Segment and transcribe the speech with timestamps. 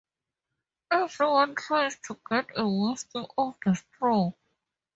[0.89, 4.31] Everyone tries to get a wisp of the straw.